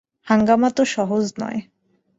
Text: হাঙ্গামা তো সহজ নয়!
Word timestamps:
হাঙ্গামা 0.27 0.69
তো 0.77 0.83
সহজ 0.95 1.25
নয়! 1.41 1.59